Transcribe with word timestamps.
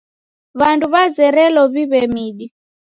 W'andu 0.59 0.85
w'azerelo 0.93 1.61
w'iw'e 1.73 2.03
midi. 2.13 2.45